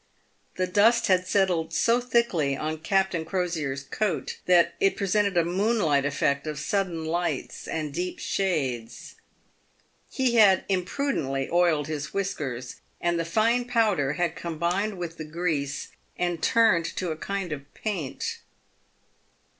The 0.55 0.65
dust 0.65 1.05
PAYED 1.05 1.17
WITH 1.19 1.19
GOLD. 1.19 1.25
219 1.25 1.25
had 1.25 1.27
settled 1.27 1.73
so 1.75 2.01
thickly 2.01 2.57
on 2.57 2.77
Captain 2.79 3.23
Crosier's 3.23 3.83
coat 3.83 4.37
that 4.47 4.73
it 4.79 4.95
presented 4.97 5.37
a 5.37 5.45
moonlight 5.45 6.05
effect 6.05 6.47
of 6.47 6.57
sudden 6.57 7.05
lights 7.05 7.67
and 7.67 7.93
deep 7.93 8.17
shades. 8.17 9.13
He 10.09 10.33
had 10.37 10.67
impru 10.67 11.13
dently 11.13 11.51
oiled 11.51 11.85
his 11.87 12.15
whiskers, 12.15 12.77
and 12.99 13.19
the 13.19 13.25
fine 13.25 13.65
powder 13.65 14.13
had 14.13 14.35
combined 14.35 14.97
with 14.97 15.17
the 15.17 15.23
grease, 15.23 15.89
and 16.17 16.41
turned 16.41 16.85
to 16.95 17.11
a 17.11 17.15
kind 17.15 17.51
of 17.51 17.71
paint. 17.75 18.39